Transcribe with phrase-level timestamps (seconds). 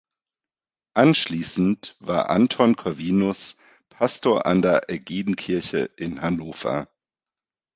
[0.95, 3.57] Anschließend war Anton Corvinus
[3.89, 6.87] Pastor an der Aegidienkirche in Hannover.